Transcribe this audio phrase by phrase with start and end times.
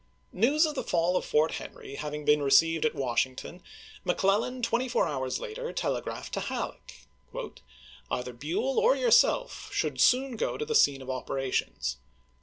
[0.33, 3.61] News of the fall of Fort Henry having been re ceived at Washington,
[4.03, 7.05] McClellan twenty four hours later telegraphed to Halleck:
[8.09, 11.97] "Either Buell or yourself should soon go to the scene of operations.